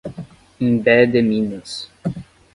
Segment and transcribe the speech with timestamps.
[0.59, 1.71] Imbé de Minas